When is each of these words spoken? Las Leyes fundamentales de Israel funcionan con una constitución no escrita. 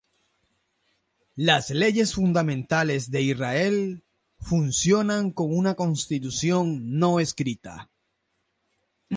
Las 1.35 1.69
Leyes 1.69 2.15
fundamentales 2.15 3.11
de 3.11 3.21
Israel 3.21 4.03
funcionan 4.39 5.29
con 5.29 5.55
una 5.55 5.75
constitución 5.75 6.97
no 6.97 7.19
escrita. 7.19 7.87